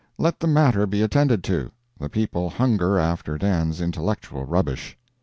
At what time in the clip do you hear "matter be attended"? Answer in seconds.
0.47-1.43